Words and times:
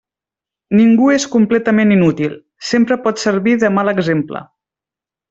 Ningú 0.77 1.09
és 1.15 1.27
completament 1.35 1.93
inútil; 1.97 2.33
sempre 2.71 2.97
pot 3.07 3.21
servir 3.29 3.55
de 3.65 3.71
mal 3.79 3.93
exemple. 3.97 4.43